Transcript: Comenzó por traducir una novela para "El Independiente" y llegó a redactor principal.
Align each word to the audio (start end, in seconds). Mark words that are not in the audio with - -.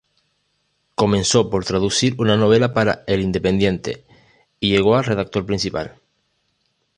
Comenzó 0.95 1.51
por 1.51 1.63
traducir 1.63 2.15
una 2.17 2.35
novela 2.35 2.73
para 2.73 3.03
"El 3.05 3.21
Independiente" 3.21 4.03
y 4.59 4.71
llegó 4.71 4.95
a 4.95 5.03
redactor 5.03 5.45
principal. 5.45 5.95